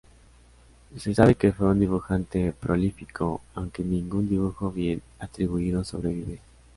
Se 0.97 1.13
sabe 1.13 1.35
que 1.35 1.51
fue 1.51 1.67
un 1.67 1.79
dibujante 1.79 2.53
prolífico, 2.59 3.41
aunque 3.53 3.83
ningún 3.83 4.27
dibujo 4.27 4.71
bien 4.71 4.99
atribuido 5.19 5.83
sobrevive. 5.83 6.39